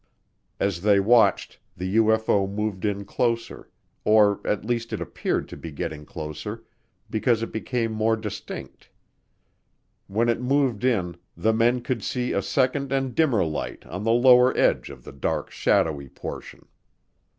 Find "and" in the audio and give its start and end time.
12.91-13.13